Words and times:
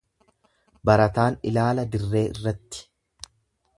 Barataan 0.89 1.37
ilaala 1.51 1.85
dirree 1.97 2.25
irratti. 2.31 2.85